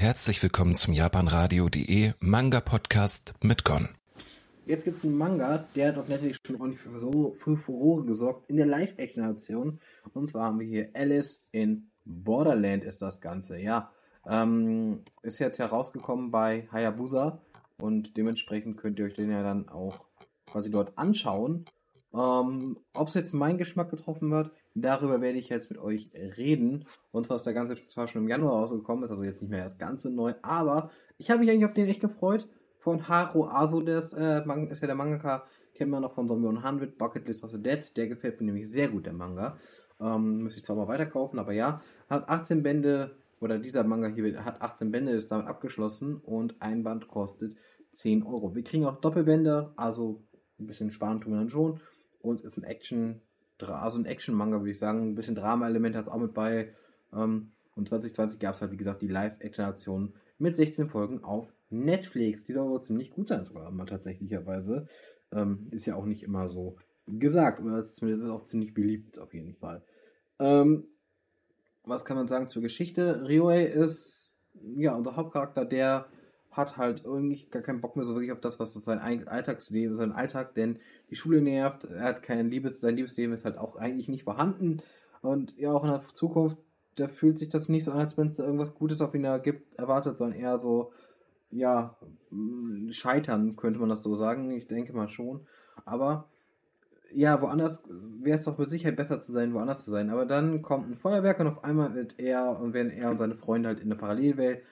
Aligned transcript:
Herzlich 0.00 0.42
willkommen 0.42 0.74
zum 0.74 0.94
japanradio.de 0.94 2.12
Manga 2.20 2.60
Podcast 2.62 3.34
mit 3.42 3.64
Gon. 3.66 3.90
Jetzt 4.64 4.84
gibt 4.84 4.96
es 4.96 5.04
einen 5.04 5.18
Manga, 5.18 5.66
der 5.74 5.88
hat 5.88 5.98
auf 5.98 6.08
Netflix 6.08 6.38
schon 6.42 6.56
ordentlich 6.56 6.80
für, 6.80 6.98
so, 6.98 7.34
für 7.34 7.58
Furore 7.58 8.06
gesorgt 8.06 8.48
in 8.48 8.56
der 8.56 8.64
Live-Action-Nation. 8.64 9.78
Und 10.14 10.26
zwar 10.26 10.44
haben 10.44 10.58
wir 10.58 10.66
hier 10.66 10.88
Alice 10.94 11.44
in 11.52 11.90
Borderland 12.06 12.82
ist 12.82 13.02
das 13.02 13.20
Ganze, 13.20 13.60
ja. 13.60 13.90
Ähm, 14.26 15.02
ist 15.20 15.38
jetzt 15.38 15.58
herausgekommen 15.58 16.30
bei 16.30 16.66
Hayabusa 16.72 17.42
und 17.76 18.16
dementsprechend 18.16 18.78
könnt 18.78 18.98
ihr 18.98 19.04
euch 19.04 19.14
den 19.14 19.30
ja 19.30 19.42
dann 19.42 19.68
auch 19.68 20.06
quasi 20.46 20.70
dort 20.70 20.96
anschauen. 20.96 21.66
Ähm, 22.14 22.78
Ob 22.94 23.08
es 23.08 23.14
jetzt 23.14 23.34
mein 23.34 23.58
Geschmack 23.58 23.90
getroffen 23.90 24.30
wird, 24.30 24.50
darüber 24.74 25.20
werde 25.20 25.38
ich 25.38 25.48
jetzt 25.48 25.70
mit 25.70 25.80
euch 25.80 26.10
reden. 26.14 26.84
Und 27.12 27.26
zwar 27.26 27.36
ist 27.36 27.46
der 27.46 27.54
ganze 27.54 27.74
zwar 27.86 28.08
schon 28.08 28.22
im 28.22 28.28
Januar 28.28 28.54
rausgekommen, 28.54 29.04
ist 29.04 29.10
also 29.10 29.24
jetzt 29.24 29.42
nicht 29.42 29.50
mehr 29.50 29.62
das 29.62 29.78
ganze 29.78 30.10
neu, 30.10 30.34
aber 30.42 30.90
ich 31.18 31.30
habe 31.30 31.40
mich 31.40 31.50
eigentlich 31.50 31.66
auf 31.66 31.74
den 31.74 31.88
echt 31.88 32.00
gefreut. 32.00 32.48
Von 32.78 33.08
Haro 33.08 33.46
Aso, 33.46 33.82
der 33.82 33.98
ist, 33.98 34.14
äh, 34.14 34.42
ist 34.70 34.80
ja 34.80 34.86
der 34.86 34.94
Mangaka, 34.94 35.44
kennt 35.74 35.90
man 35.90 36.02
noch 36.02 36.14
von 36.14 36.28
Zombie 36.28 36.48
100, 36.48 36.96
Bucket 36.96 37.28
List 37.28 37.44
of 37.44 37.50
the 37.50 37.62
Dead. 37.62 37.94
Der 37.96 38.08
gefällt 38.08 38.40
mir 38.40 38.46
nämlich 38.46 38.70
sehr 38.70 38.88
gut, 38.88 39.06
der 39.06 39.12
Manga. 39.12 39.58
Ähm, 40.00 40.38
müsste 40.42 40.60
ich 40.60 40.64
zwar 40.64 40.76
mal 40.76 40.88
weiterkaufen, 40.88 41.38
aber 41.38 41.52
ja. 41.52 41.82
Hat 42.08 42.28
18 42.28 42.62
Bände, 42.62 43.16
oder 43.40 43.58
dieser 43.58 43.84
Manga 43.84 44.08
hier 44.08 44.44
hat 44.44 44.62
18 44.62 44.90
Bände, 44.90 45.12
ist 45.12 45.30
damit 45.30 45.46
abgeschlossen 45.46 46.16
und 46.16 46.60
ein 46.60 46.82
Band 46.82 47.08
kostet 47.08 47.56
10 47.90 48.22
Euro. 48.22 48.54
Wir 48.54 48.62
kriegen 48.62 48.86
auch 48.86 49.00
Doppelbände, 49.00 49.72
also 49.76 50.22
ein 50.58 50.66
bisschen 50.66 50.92
sparen 50.92 51.20
tun 51.20 51.32
wir 51.32 51.38
dann 51.38 51.50
schon 51.50 51.80
und 52.20 52.42
ist 52.42 52.58
ein 52.58 52.64
Action, 52.64 53.20
also 53.68 53.98
ein 53.98 54.06
Action-Manga, 54.06 54.58
würde 54.58 54.70
ich 54.70 54.78
sagen. 54.78 55.02
Ein 55.02 55.14
bisschen 55.14 55.34
Drama-Element 55.34 55.96
hat 55.96 56.04
es 56.04 56.08
auch 56.08 56.18
mit 56.18 56.34
bei. 56.34 56.72
Ähm, 57.12 57.52
und 57.76 57.88
2020 57.88 58.38
gab 58.38 58.54
es 58.54 58.62
halt, 58.62 58.72
wie 58.72 58.76
gesagt, 58.76 59.02
die 59.02 59.08
Live-Action-Nation 59.08 60.14
mit 60.38 60.56
16 60.56 60.88
Folgen 60.88 61.22
auf 61.22 61.52
Netflix. 61.70 62.44
Die 62.44 62.52
soll 62.52 62.68
wohl 62.68 62.82
ziemlich 62.82 63.10
gut 63.10 63.28
sein, 63.28 63.44
sogar 63.44 63.70
mal 63.70 63.86
tatsächlicherweise. 63.86 64.88
Ähm, 65.32 65.68
ist 65.70 65.86
ja 65.86 65.94
auch 65.94 66.06
nicht 66.06 66.22
immer 66.22 66.48
so 66.48 66.76
gesagt, 67.06 67.60
oder 67.60 67.78
ist 67.78 67.96
zumindest 67.96 68.28
auch 68.28 68.42
ziemlich 68.42 68.74
beliebt 68.74 69.18
auf 69.18 69.34
jeden 69.34 69.54
Fall. 69.54 69.82
Ähm, 70.38 70.84
was 71.84 72.04
kann 72.04 72.16
man 72.16 72.28
sagen 72.28 72.48
zur 72.48 72.62
Geschichte? 72.62 73.26
Ryoei 73.28 73.64
ist 73.64 74.32
ja 74.76 74.94
unser 74.94 75.16
Hauptcharakter, 75.16 75.64
der 75.64 76.06
hat 76.50 76.76
halt 76.76 77.04
irgendwie 77.04 77.46
gar 77.50 77.62
keinen 77.62 77.80
Bock 77.80 77.96
mehr 77.96 78.04
so 78.04 78.14
wirklich 78.14 78.32
auf 78.32 78.40
das, 78.40 78.58
was 78.58 78.74
sein 78.74 78.98
Alltagsleben, 78.98 79.94
sein 79.94 80.12
Alltag, 80.12 80.54
denn 80.54 80.78
die 81.08 81.16
Schule 81.16 81.40
nervt, 81.40 81.84
er 81.84 82.02
hat 82.02 82.22
kein 82.22 82.50
Liebes, 82.50 82.80
sein 82.80 82.96
Liebesleben 82.96 83.32
ist 83.32 83.44
halt 83.44 83.56
auch 83.56 83.76
eigentlich 83.76 84.08
nicht 84.08 84.24
vorhanden. 84.24 84.82
Und 85.22 85.56
ja 85.58 85.70
auch 85.72 85.84
in 85.84 85.90
der 85.90 86.02
Zukunft, 86.12 86.58
da 86.96 87.06
fühlt 87.06 87.38
sich 87.38 87.50
das 87.50 87.68
nicht 87.68 87.84
so 87.84 87.92
an, 87.92 88.00
als 88.00 88.18
wenn 88.18 88.26
es 88.26 88.36
da 88.36 88.44
irgendwas 88.44 88.74
Gutes 88.74 89.00
auf 89.00 89.14
ihn 89.14 89.26
gibt, 89.42 89.78
erwartet, 89.78 90.16
sondern 90.16 90.38
eher 90.38 90.58
so, 90.58 90.92
ja, 91.50 91.96
scheitern, 92.90 93.56
könnte 93.56 93.78
man 93.78 93.88
das 93.88 94.02
so 94.02 94.16
sagen, 94.16 94.50
ich 94.50 94.66
denke 94.66 94.92
mal 94.92 95.08
schon, 95.08 95.46
aber 95.84 96.28
ja, 97.12 97.40
woanders 97.42 97.84
wäre 97.88 98.36
es 98.36 98.44
doch 98.44 98.58
mit 98.58 98.68
Sicherheit 98.68 98.96
besser 98.96 99.18
zu 99.18 99.32
sein, 99.32 99.52
woanders 99.52 99.84
zu 99.84 99.90
sein. 99.90 100.10
Aber 100.10 100.26
dann 100.26 100.62
kommt 100.62 100.88
ein 100.88 100.96
Feuerwerk 100.96 101.40
und 101.40 101.48
auf 101.48 101.64
einmal 101.64 101.94
wird 101.94 102.14
er 102.18 102.60
und 102.60 102.72
werden 102.72 102.92
er 102.92 103.10
und 103.10 103.18
seine 103.18 103.34
Freunde 103.34 103.68
halt 103.68 103.80
in 103.80 103.86
eine 103.86 103.96
Parallelwelt 103.96 104.62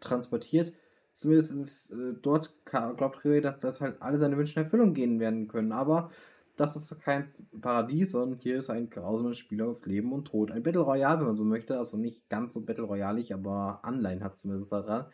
transportiert 0.00 0.72
zumindest 1.16 1.92
äh, 1.92 2.12
dort 2.20 2.52
glaubt 2.66 3.24
Rio, 3.24 3.40
dass, 3.40 3.58
dass 3.60 3.80
halt 3.80 3.96
alle 4.00 4.18
seine 4.18 4.36
Wünsche 4.36 4.60
in 4.60 4.64
Erfüllung 4.64 4.92
gehen 4.92 5.18
werden 5.18 5.48
können. 5.48 5.72
Aber 5.72 6.10
das 6.56 6.76
ist 6.76 6.98
kein 7.00 7.28
Paradies, 7.60 8.12
sondern 8.12 8.38
hier 8.38 8.58
ist 8.58 8.70
ein 8.70 8.90
grausames 8.90 9.38
Spiel 9.38 9.62
auf 9.62 9.84
Leben 9.86 10.12
und 10.12 10.26
Tod. 10.26 10.50
Ein 10.50 10.62
Battle 10.62 10.82
Royale, 10.82 11.20
wenn 11.20 11.26
man 11.26 11.36
so 11.36 11.44
möchte. 11.44 11.78
Also 11.78 11.96
nicht 11.96 12.28
ganz 12.28 12.52
so 12.52 12.60
Battle 12.60 12.84
Royale, 12.84 13.22
aber 13.32 13.80
Anleihen 13.82 14.22
hat 14.22 14.34
es 14.34 14.42
zumindest 14.42 14.72
daran. 14.72 15.06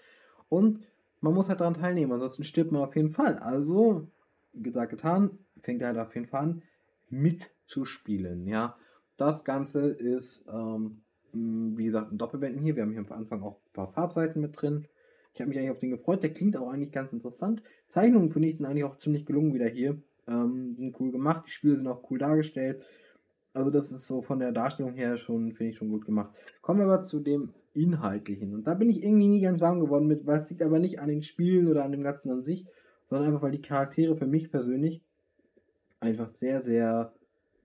Und 0.48 0.80
man 1.20 1.34
muss 1.34 1.48
halt 1.48 1.60
daran 1.60 1.74
teilnehmen, 1.74 2.12
ansonsten 2.12 2.42
stirbt 2.42 2.72
man 2.72 2.82
auf 2.82 2.96
jeden 2.96 3.10
Fall. 3.10 3.38
Also, 3.38 4.08
gesagt, 4.54 4.90
getan, 4.90 5.38
fängt 5.60 5.82
er 5.82 5.88
halt 5.88 5.98
auf 5.98 6.14
jeden 6.16 6.26
Fall 6.26 6.42
an, 6.42 6.62
mitzuspielen. 7.10 8.48
Ja, 8.48 8.76
das 9.16 9.44
Ganze 9.44 9.86
ist, 9.86 10.48
ähm, 10.52 11.02
wie 11.32 11.84
gesagt, 11.84 12.10
ein 12.10 12.18
Doppelbänden 12.18 12.60
hier. 12.60 12.74
Wir 12.74 12.82
haben 12.82 12.90
hier 12.90 13.04
am 13.08 13.12
Anfang 13.12 13.42
auch 13.42 13.58
ein 13.58 13.72
paar 13.72 13.92
Farbseiten 13.92 14.42
mit 14.42 14.60
drin. 14.60 14.88
Ich 15.34 15.40
habe 15.40 15.48
mich 15.48 15.58
eigentlich 15.58 15.70
auf 15.70 15.78
den 15.78 15.90
gefreut. 15.90 16.22
Der 16.22 16.32
klingt 16.32 16.56
auch 16.56 16.68
eigentlich 16.68 16.92
ganz 16.92 17.12
interessant. 17.12 17.62
Zeichnungen 17.88 18.30
finde 18.30 18.48
ich 18.48 18.56
sind 18.56 18.66
eigentlich 18.66 18.84
auch 18.84 18.96
ziemlich 18.96 19.24
gelungen 19.26 19.54
wieder 19.54 19.68
hier. 19.68 19.96
Ähm, 20.28 20.74
sind 20.76 20.98
cool 21.00 21.10
gemacht. 21.10 21.44
Die 21.46 21.50
Spiele 21.50 21.76
sind 21.76 21.88
auch 21.88 22.10
cool 22.10 22.18
dargestellt. 22.18 22.82
Also 23.54 23.70
das 23.70 23.92
ist 23.92 24.06
so 24.06 24.22
von 24.22 24.38
der 24.38 24.52
Darstellung 24.52 24.94
her 24.94 25.16
schon, 25.16 25.52
finde 25.52 25.70
ich, 25.72 25.76
schon 25.76 25.90
gut 25.90 26.06
gemacht. 26.06 26.30
Kommen 26.60 26.80
wir 26.80 26.86
aber 26.86 27.00
zu 27.00 27.20
dem 27.20 27.52
Inhaltlichen. 27.74 28.54
Und 28.54 28.66
da 28.66 28.74
bin 28.74 28.90
ich 28.90 29.02
irgendwie 29.02 29.28
nie 29.28 29.40
ganz 29.40 29.60
warm 29.60 29.80
geworden 29.80 30.06
mit, 30.06 30.26
es 30.26 30.50
liegt 30.50 30.62
aber 30.62 30.78
nicht 30.78 31.00
an 31.00 31.08
den 31.08 31.22
Spielen 31.22 31.68
oder 31.68 31.84
an 31.84 31.92
dem 31.92 32.02
Ganzen 32.02 32.30
an 32.30 32.42
sich, 32.42 32.66
sondern 33.04 33.28
einfach, 33.28 33.42
weil 33.42 33.52
die 33.52 33.60
Charaktere 33.60 34.16
für 34.16 34.26
mich 34.26 34.50
persönlich 34.50 35.02
einfach 36.00 36.34
sehr, 36.34 36.62
sehr 36.62 37.12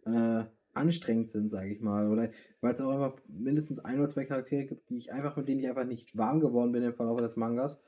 äh, 0.06 0.44
anstrengend 0.78 1.30
sind, 1.30 1.52
sage 1.52 1.70
ich 1.70 1.82
mal. 1.82 2.10
Oder 2.10 2.30
weil 2.62 2.74
es 2.74 2.82
auch 2.82 2.92
einfach 2.92 3.16
mindestens 3.28 3.80
ein 3.80 4.00
oder 4.00 4.08
zwei 4.08 4.26
Charaktere 4.26 4.66
gibt, 4.66 4.90
die 4.90 4.98
ich 4.98 5.12
einfach, 5.12 5.36
mit 5.36 5.48
denen 5.48 5.60
ich 5.60 5.70
einfach 5.70 5.86
nicht 5.86 6.18
warm 6.18 6.40
geworden 6.40 6.72
bin 6.72 6.84
im 6.84 6.94
Verlauf 6.94 7.20
des 7.20 7.36
Mangas. 7.36 7.80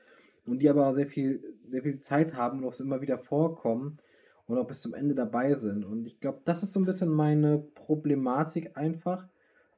Und 0.46 0.60
die 0.60 0.70
aber 0.70 0.94
sehr 0.94 1.08
viel, 1.08 1.44
sehr 1.70 1.84
viel 1.84 2.00
Zeit 2.00 2.34
haben 2.34 2.60
und 2.60 2.66
auch 2.66 2.80
immer 2.80 3.02
wieder 3.02 3.20
vorkommen 3.20 4.00
und 4.48 4.58
auch 4.58 4.68
bis 4.68 4.82
zum 4.82 4.96
Ende 4.96 5.14
dabei 5.14 5.54
sind. 5.54 5.86
Und 5.86 6.08
ich 6.08 6.20
glaube, 6.20 6.42
das 6.44 6.64
ist 6.64 6.74
so 6.74 6.80
ein 6.80 6.86
bisschen 6.86 7.10
meine 7.10 7.60
Problematik 7.60 8.76
einfach 8.76 9.28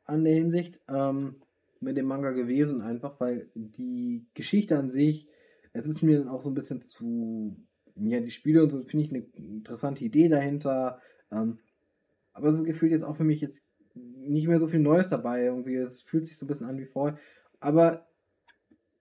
an 0.06 0.24
der 0.24 0.34
Hinsicht 0.34 0.80
ähm, 0.88 1.36
mit 1.82 1.98
dem 1.98 2.06
Manga 2.06 2.32
gewesen, 2.32 2.82
einfach, 2.82 3.20
weil 3.20 3.50
die 3.56 4.26
Geschichte 4.34 4.78
an 4.78 4.90
sich, 4.90 5.28
es 5.74 5.88
ist 5.88 6.04
mir 6.04 6.20
dann 6.20 6.30
auch 6.30 6.40
so 6.40 6.50
ein 6.50 6.54
bisschen 6.54 6.82
zu, 6.82 7.58
ja, 7.96 8.22
die 8.22 8.30
Spiele 8.30 8.64
und 8.64 8.70
so 8.70 8.82
finde 8.84 9.06
ich 9.06 9.12
eine 9.12 9.26
interessante 9.36 10.06
Idee 10.06 10.30
dahinter. 10.30 11.02
Ähm, 11.32 11.60
aber 12.34 12.50
es 12.50 12.58
ist 12.58 12.66
gefühlt 12.66 12.92
jetzt 12.92 13.04
auch 13.04 13.16
für 13.16 13.24
mich 13.24 13.42
jetzt 13.42 13.64
nicht 13.94 14.48
mehr 14.48 14.60
so 14.60 14.68
viel 14.68 14.80
Neues 14.80 15.10
dabei. 15.10 15.44
Irgendwie, 15.44 15.76
es 15.76 16.02
fühlt 16.02 16.26
sich 16.26 16.38
so 16.38 16.46
ein 16.46 16.48
bisschen 16.48 16.68
an 16.68 16.78
wie 16.78 16.86
vorher. 16.86 17.18
Aber 17.60 18.08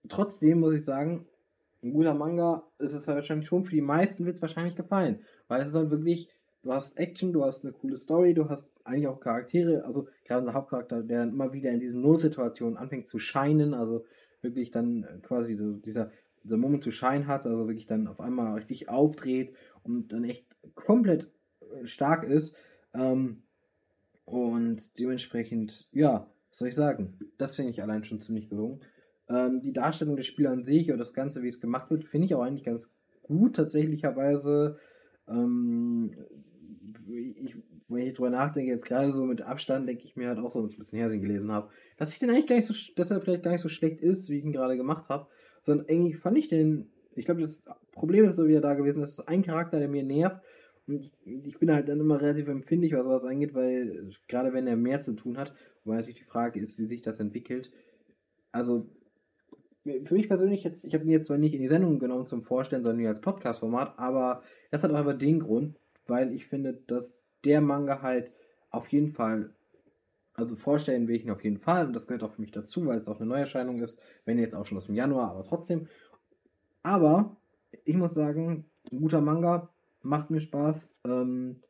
trotzdem 0.09 0.61
muss 0.61 0.75
ich 0.75 0.85
sagen, 0.85 1.27
ein 1.83 1.93
guter 1.93 2.15
Manga 2.15 2.65
ist 2.79 2.95
es 2.95 3.07
wahrscheinlich 3.07 3.49
schon 3.49 3.65
für 3.65 3.75
die 3.75 3.81
meisten 3.81 4.27
wird 4.27 4.37
es 4.37 4.43
wahrscheinlich 4.43 4.77
gefallen. 4.77 5.21
Weil 5.49 5.63
es 5.63 5.69
ist 5.69 5.75
dann 5.75 5.91
wirklich, 5.91 6.29
du 6.63 6.73
hast 6.73 6.99
Action, 6.99 7.33
du 7.33 7.45
hast 7.45 7.65
eine 7.65 7.73
coole 7.73 7.97
Story, 7.97 8.35
du 8.35 8.49
hast 8.49 8.71
eigentlich 8.85 9.09
auch 9.09 9.21
Charaktere, 9.21 9.85
also 9.85 10.09
gerade 10.25 10.41
unser 10.41 10.55
Hauptcharakter, 10.55 11.03
der 11.03 11.21
dann 11.21 11.31
immer 11.31 11.53
wieder 11.53 11.71
in 11.71 11.81
diesen 11.81 12.03
Nullsituationen 12.03 12.77
anfängt 12.77 13.07
zu 13.07 13.19
scheinen, 13.19 13.73
also 13.73 14.05
wirklich 14.43 14.71
dann 14.71 15.07
quasi 15.23 15.55
so 15.55 15.73
dieser, 15.75 16.11
dieser 16.43 16.57
Moment 16.57 16.83
zu 16.83 16.91
scheinen 16.91 17.27
hat, 17.27 17.47
also 17.47 17.67
wirklich 17.67 17.87
dann 17.87 18.09
auf 18.09 18.21
einmal 18.21 18.55
richtig 18.55 18.89
aufdreht 18.89 19.55
und 19.83 20.13
dann 20.13 20.25
echt 20.25 20.47
komplett 20.75 21.31
stark 21.85 22.25
ist. 22.25 22.55
Ähm, 22.95 23.43
und 24.25 24.99
dementsprechend, 24.99 25.89
ja, 25.93 26.31
was 26.51 26.59
soll 26.59 26.69
ich 26.69 26.75
sagen? 26.75 27.19
Das 27.39 27.57
finde 27.57 27.73
ich 27.73 27.83
allein 27.83 28.05
schon 28.05 28.21
ziemlich 28.21 28.49
gelungen. 28.49 28.81
Ähm, 29.29 29.61
die 29.61 29.73
Darstellung 29.73 30.17
des 30.17 30.27
Spiels 30.27 30.51
an 30.51 30.65
sich 30.65 30.91
und 30.91 30.99
das 30.99 31.15
Ganze, 31.15 31.43
wie 31.43 31.49
es 31.49 31.61
gemacht 31.61 31.91
wird, 31.91 32.05
finde 32.05 32.27
ich 32.27 32.35
auch 32.35 32.43
eigentlich 32.43 32.65
ganz 32.65 32.93
gut, 33.23 33.57
tatsächlicherweise. 33.57 34.79
Ähm, 35.29 36.13
ich, 37.09 37.57
wenn 37.89 38.07
ich 38.07 38.15
drüber 38.15 38.31
nachdenke, 38.31 38.71
jetzt 38.71 38.85
gerade 38.85 39.13
so 39.13 39.25
mit 39.25 39.43
Abstand, 39.43 39.89
denke 39.89 40.05
ich 40.05 40.17
mir 40.17 40.29
halt 40.29 40.39
auch 40.39 40.51
so, 40.51 40.61
wenn 40.61 40.69
ich 40.69 40.77
ein 40.77 40.81
bisschen 40.81 40.99
Hersing 40.99 41.21
gelesen 41.21 41.53
habe, 41.53 41.69
dass 41.97 42.13
ich 42.13 42.19
den 42.19 42.31
eigentlich 42.31 42.47
gar 42.47 42.57
nicht 42.57 42.67
so, 42.67 42.75
dass 42.97 43.11
er 43.11 43.21
vielleicht 43.21 43.45
gar 43.45 43.53
nicht 43.53 43.61
so 43.61 43.69
schlecht 43.69 44.01
ist, 44.01 44.29
wie 44.29 44.39
ich 44.39 44.45
ihn 44.45 44.53
gerade 44.53 44.77
gemacht 44.77 45.09
habe, 45.09 45.29
sondern 45.63 45.89
eigentlich 45.89 46.19
fand 46.19 46.39
ich 46.39 46.49
den, 46.49 46.91
ich 47.15 47.25
glaube, 47.25 47.41
das 47.41 47.63
Problem 47.93 48.25
ist 48.25 48.37
so 48.37 48.49
wieder 48.49 48.61
da 48.61 48.75
gewesen, 48.75 49.01
dass 49.01 49.13
es 49.13 49.27
ein 49.27 49.43
Charakter, 49.43 49.79
der 49.79 49.89
mir 49.89 50.05
nervt, 50.05 50.41
und 50.91 51.11
ich 51.25 51.59
bin 51.59 51.71
halt 51.73 51.89
dann 51.89 52.01
immer 52.01 52.21
relativ 52.21 52.49
empfindlich, 52.49 52.93
was 52.93 53.05
sowas 53.05 53.25
angeht, 53.25 53.55
weil 53.55 54.11
gerade 54.29 54.53
wenn 54.53 54.67
er 54.67 54.77
mehr 54.77 55.01
zu 55.01 55.15
tun 55.15 55.39
hat, 55.39 55.55
weil 55.85 55.97
natürlich 55.97 56.19
die 56.19 56.25
Frage 56.25 56.61
ist, 56.61 56.79
wie 56.79 56.87
sich 56.87 57.01
das 57.01 57.21
entwickelt. 57.21 57.71
Also 58.53 58.89
für 59.83 60.15
mich 60.15 60.29
persönlich 60.29 60.65
jetzt, 60.65 60.85
ich 60.85 60.93
habe 60.95 61.05
ihn 61.05 61.11
jetzt 61.11 61.29
zwar 61.29 61.39
nicht 61.39 61.55
in 61.55 61.63
die 61.63 61.69
Sendung 61.69 61.99
genommen 61.99 62.27
zum 62.27 62.43
Vorstellen, 62.43 62.83
sondern 62.83 63.07
als 63.07 63.21
Podcast-Format, 63.21 63.99
aber 63.99 64.43
das 64.71 64.85
hat 64.85 64.91
auch 64.91 64.97
einfach 64.97 65.17
den 65.17 65.39
Grund, 65.39 65.79
weil 66.07 66.33
ich 66.33 66.47
finde, 66.47 66.75
dass 66.87 67.15
der 67.45 67.61
Manga 67.61 68.03
halt 68.03 68.33
auf 68.71 68.89
jeden 68.89 69.11
Fall, 69.11 69.55
also 70.35 70.57
vorstellen 70.57 71.09
will 71.09 71.17
ich 71.17 71.25
ihn 71.25 71.31
auf 71.31 71.45
jeden 71.45 71.59
Fall 71.59 71.87
und 71.87 71.95
das 71.95 72.07
gehört 72.07 72.23
auch 72.23 72.33
für 72.33 72.43
mich 72.43 72.51
dazu, 72.51 72.87
weil 72.87 72.99
es 72.99 73.09
auch 73.09 73.21
eine 73.21 73.29
Neuerscheinung 73.29 73.81
ist, 73.81 74.01
wenn 74.25 74.39
jetzt 74.39 74.55
auch 74.55 74.67
schon 74.67 74.77
aus 74.77 74.87
dem 74.87 74.95
Januar, 74.95 75.31
aber 75.31 75.45
trotzdem. 75.45 75.89
Aber 76.83 77.37
ich 77.85 77.97
muss 77.97 78.15
sagen, 78.15 78.67
ein 78.91 78.99
guter 78.99 79.21
Manga, 79.21 79.73
macht 80.03 80.31
mir 80.31 80.41
Spaß. 80.41 80.91
Ähm, 81.05 81.63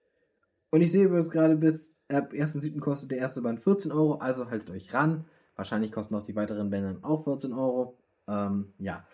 und 0.70 0.80
ich 0.80 0.92
sehe 0.92 1.04
übrigens 1.04 1.30
gerade 1.30 1.56
bis 1.56 1.94
ab 2.08 2.32
1.7. 2.32 2.78
kostet 2.80 3.10
der 3.10 3.18
erste 3.18 3.42
Band 3.42 3.60
14 3.60 3.92
Euro, 3.92 4.14
also 4.14 4.50
haltet 4.50 4.70
euch 4.70 4.92
ran. 4.94 5.26
Wahrscheinlich 5.56 5.92
kosten 5.92 6.14
auch 6.14 6.24
die 6.24 6.36
weiteren 6.36 6.70
Bände 6.70 6.98
auch 7.02 7.24
14 7.24 7.52
Euro. 7.52 7.98
Ähm, 8.28 8.72
ja, 8.78 9.06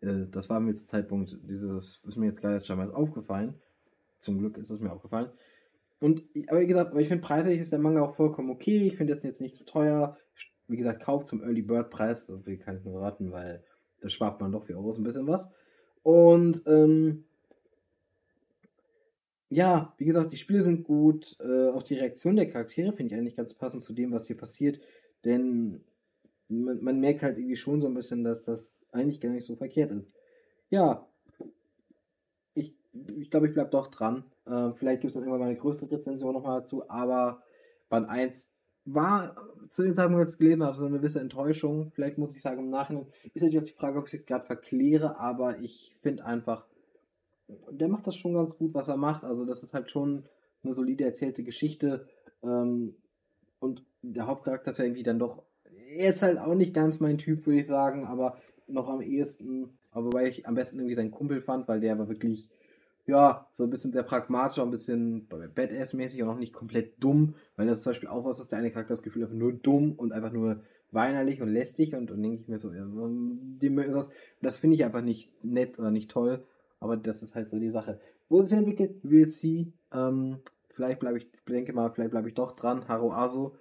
äh, 0.00 0.26
das 0.30 0.48
war 0.50 0.60
mir 0.60 0.72
zum 0.74 0.86
Zeitpunkt 0.86 1.38
dieses, 1.42 2.02
ist 2.06 2.16
mir 2.16 2.26
jetzt 2.26 2.40
gerade 2.40 2.54
erst 2.54 2.66
schon 2.66 2.78
mal 2.78 2.90
aufgefallen. 2.92 3.54
Zum 4.18 4.38
Glück 4.38 4.56
ist 4.56 4.70
es 4.70 4.80
mir 4.80 4.92
aufgefallen. 4.92 5.30
Und, 6.00 6.24
aber 6.48 6.60
wie 6.60 6.66
gesagt, 6.66 6.90
aber 6.90 7.00
ich 7.00 7.08
finde 7.08 7.22
preislich 7.22 7.60
ist 7.60 7.72
der 7.72 7.78
Manga 7.78 8.02
auch 8.02 8.16
vollkommen 8.16 8.50
okay. 8.50 8.78
Ich 8.86 8.96
finde 8.96 9.12
das 9.12 9.22
jetzt 9.22 9.40
nicht 9.40 9.54
zu 9.54 9.64
teuer. 9.64 10.16
Wie 10.66 10.76
gesagt, 10.76 11.02
kauft 11.02 11.28
zum 11.28 11.42
Early 11.42 11.62
Bird 11.62 11.90
Preis. 11.90 12.26
So 12.26 12.40
viel 12.40 12.58
kann 12.58 12.78
ich 12.78 12.84
nur 12.84 13.02
raten, 13.02 13.30
weil 13.30 13.62
da 14.00 14.08
spart 14.08 14.40
man 14.40 14.50
doch 14.50 14.64
für 14.64 14.76
Euros 14.76 14.98
ein 14.98 15.04
bisschen 15.04 15.28
was. 15.28 15.48
Und 16.02 16.62
ähm, 16.66 17.24
ja, 19.52 19.92
wie 19.98 20.06
gesagt, 20.06 20.32
die 20.32 20.38
Spiele 20.38 20.62
sind 20.62 20.84
gut. 20.84 21.36
Äh, 21.40 21.68
auch 21.68 21.82
die 21.82 21.94
Reaktion 21.94 22.36
der 22.36 22.48
Charaktere 22.48 22.92
finde 22.92 23.12
ich 23.12 23.20
eigentlich 23.20 23.36
ganz 23.36 23.52
passend 23.52 23.82
zu 23.82 23.92
dem, 23.92 24.10
was 24.10 24.26
hier 24.26 24.36
passiert. 24.36 24.80
Denn 25.26 25.84
man, 26.48 26.82
man, 26.82 27.00
merkt 27.00 27.22
halt 27.22 27.38
irgendwie 27.38 27.56
schon 27.56 27.80
so 27.80 27.86
ein 27.86 27.94
bisschen, 27.94 28.24
dass 28.24 28.44
das 28.44 28.80
eigentlich 28.92 29.20
gar 29.20 29.28
nicht 29.28 29.46
so 29.46 29.54
verkehrt 29.54 29.92
ist. 29.92 30.12
Ja, 30.70 31.06
ich 32.54 32.74
glaube, 32.92 33.20
ich, 33.20 33.30
glaub, 33.30 33.44
ich 33.44 33.52
bleibe 33.52 33.70
doch 33.70 33.88
dran. 33.88 34.24
Äh, 34.46 34.72
vielleicht 34.72 35.02
gibt 35.02 35.10
es 35.10 35.14
dann 35.14 35.24
irgendwann 35.24 35.40
mal 35.40 35.50
eine 35.50 35.58
größere 35.58 35.90
Rezension 35.90 36.32
nochmal 36.32 36.60
dazu, 36.60 36.88
aber 36.88 37.42
Band 37.90 38.08
1 38.08 38.54
war 38.86 39.36
zu 39.68 39.82
dem 39.82 39.92
Zeitpunkt, 39.92 40.20
als 40.20 40.30
ich 40.30 40.34
es 40.34 40.38
gelesen 40.38 40.64
habe, 40.64 40.78
so 40.78 40.86
eine 40.86 40.96
gewisse 40.96 41.20
Enttäuschung. 41.20 41.90
Vielleicht 41.94 42.16
muss 42.16 42.34
ich 42.34 42.42
sagen, 42.42 42.60
im 42.60 42.70
Nachhinein 42.70 43.06
ist 43.34 43.42
natürlich 43.42 43.60
auch 43.60 43.68
die 43.68 43.78
Frage, 43.78 43.98
ob 43.98 44.08
ich 44.08 44.14
es 44.14 44.26
gerade 44.26 44.46
verkläre, 44.46 45.18
aber 45.20 45.58
ich 45.58 45.94
finde 46.00 46.24
einfach, 46.24 46.66
der 47.70 47.88
macht 47.88 48.06
das 48.06 48.16
schon 48.16 48.34
ganz 48.34 48.56
gut, 48.56 48.74
was 48.74 48.88
er 48.88 48.96
macht. 48.96 49.24
Also 49.24 49.44
das 49.44 49.62
ist 49.62 49.74
halt 49.74 49.90
schon 49.90 50.24
eine 50.62 50.72
solide 50.72 51.04
erzählte 51.04 51.42
Geschichte. 51.42 52.06
Ähm, 52.42 52.94
und 53.58 53.84
der 54.02 54.26
Hauptcharakter 54.26 54.70
ist 54.70 54.78
ja 54.78 54.84
irgendwie 54.84 55.02
dann 55.02 55.18
doch, 55.18 55.42
er 55.96 56.10
ist 56.10 56.22
halt 56.22 56.38
auch 56.38 56.54
nicht 56.54 56.74
ganz 56.74 57.00
mein 57.00 57.18
Typ, 57.18 57.46
würde 57.46 57.60
ich 57.60 57.66
sagen, 57.66 58.06
aber 58.06 58.36
noch 58.66 58.88
am 58.88 59.00
ehesten, 59.00 59.78
aber 59.90 60.06
wobei 60.06 60.28
ich 60.28 60.46
am 60.46 60.54
besten 60.54 60.78
irgendwie 60.78 60.94
seinen 60.94 61.10
Kumpel 61.10 61.40
fand, 61.40 61.68
weil 61.68 61.80
der 61.80 61.98
war 61.98 62.08
wirklich, 62.08 62.48
ja, 63.06 63.46
so 63.50 63.64
ein 63.64 63.70
bisschen 63.70 63.92
sehr 63.92 64.02
pragmatisch, 64.02 64.58
ein 64.58 64.70
bisschen 64.70 65.28
Badass-mäßig 65.28 66.22
und 66.22 66.28
auch 66.28 66.38
nicht 66.38 66.54
komplett 66.54 67.02
dumm, 67.02 67.34
weil 67.56 67.66
das 67.66 67.78
ist 67.78 67.84
zum 67.84 67.92
Beispiel 67.92 68.08
auch 68.08 68.24
was, 68.24 68.38
dass 68.38 68.48
der 68.48 68.58
eine 68.58 68.70
Charakter 68.70 68.94
das 68.94 69.02
Gefühl 69.02 69.24
hat, 69.24 69.32
nur 69.32 69.52
dumm 69.52 69.92
und 69.92 70.12
einfach 70.12 70.32
nur 70.32 70.62
weinerlich 70.90 71.40
und 71.42 71.48
lästig 71.48 71.94
und, 71.94 72.10
und 72.10 72.22
denke 72.22 72.42
ich 72.42 72.48
mir 72.48 72.58
so, 72.58 72.72
ja, 72.72 72.86
das 74.40 74.58
finde 74.58 74.76
ich 74.76 74.84
einfach 74.84 75.02
nicht 75.02 75.32
nett 75.42 75.78
oder 75.78 75.90
nicht 75.90 76.10
toll. 76.10 76.44
Aber 76.82 76.96
das 76.96 77.22
ist 77.22 77.36
halt 77.36 77.48
so 77.48 77.60
die 77.60 77.70
Sache. 77.70 78.00
Wo 78.28 78.40
es 78.40 78.48
sich 78.48 78.58
entwickelt, 78.58 78.96
will 79.04 79.28
sie. 79.28 79.72
Ähm, 79.92 80.38
vielleicht 80.70 80.98
bleibe 80.98 81.18
ich, 81.18 81.30
denke 81.48 81.72
mal, 81.72 81.92
vielleicht 81.92 82.10
bleibe 82.10 82.28
ich 82.28 82.34
doch 82.34 82.56
dran. 82.56 82.88
Haro 82.88 83.12
Aso, 83.12 83.54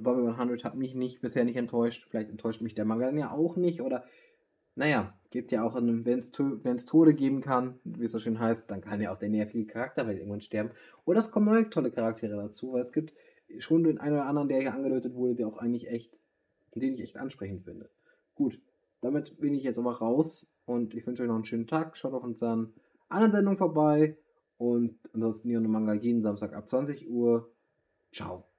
Double 0.00 0.28
100 0.28 0.64
hat 0.64 0.74
mich 0.74 0.96
nicht, 0.96 1.20
bisher 1.20 1.44
nicht 1.44 1.56
enttäuscht. 1.56 2.04
Vielleicht 2.10 2.30
enttäuscht 2.30 2.60
mich 2.62 2.74
der 2.74 2.84
Manga 2.84 3.06
dann 3.06 3.16
ja 3.16 3.30
auch 3.30 3.54
nicht. 3.54 3.80
Oder, 3.80 4.04
naja, 4.74 5.16
gibt 5.30 5.52
ja 5.52 5.62
auch, 5.62 5.76
wenn 5.76 6.18
es 6.18 6.84
Tode 6.84 7.14
geben 7.14 7.40
kann, 7.42 7.78
wie 7.84 8.06
es 8.06 8.12
so 8.12 8.18
schön 8.18 8.40
heißt, 8.40 8.68
dann 8.68 8.80
kann 8.80 9.00
ja 9.00 9.12
auch 9.12 9.18
der 9.18 9.28
nervige 9.28 9.66
Charakter 9.66 10.08
weil 10.08 10.16
irgendwann 10.16 10.40
sterben. 10.40 10.70
Oder 11.04 11.20
es 11.20 11.30
kommen 11.30 11.46
neue 11.46 11.70
tolle 11.70 11.92
Charaktere 11.92 12.34
dazu, 12.34 12.72
weil 12.72 12.82
es 12.82 12.90
gibt 12.90 13.14
schon 13.60 13.84
den 13.84 13.98
einen 13.98 14.16
oder 14.16 14.26
anderen, 14.26 14.48
der 14.48 14.58
hier 14.58 14.74
angedeutet 14.74 15.14
wurde, 15.14 15.36
der 15.36 15.46
auch 15.46 15.58
eigentlich 15.58 15.88
echt, 15.88 16.18
den 16.74 16.94
ich 16.94 17.00
echt 17.00 17.16
ansprechend 17.16 17.62
finde. 17.62 17.88
Gut, 18.34 18.60
damit 19.00 19.38
bin 19.38 19.54
ich 19.54 19.62
jetzt 19.62 19.78
aber 19.78 19.92
raus 19.92 20.50
und 20.66 20.94
ich 20.94 21.06
wünsche 21.06 21.22
euch 21.22 21.28
noch 21.28 21.34
einen 21.34 21.44
schönen 21.44 21.66
Tag. 21.66 21.96
Schaut 21.96 22.14
auf 22.14 22.24
unseren 22.24 22.72
anderen 23.08 23.32
Sendungen 23.32 23.58
vorbei. 23.58 24.16
Und 24.56 24.98
ansonsten 25.12 25.48
hier 25.48 25.58
eine 25.58 25.68
Manga 25.68 25.94
jeden 25.94 26.22
Samstag 26.22 26.54
ab 26.54 26.68
20 26.68 27.08
Uhr. 27.08 27.50
Ciao. 28.12 28.53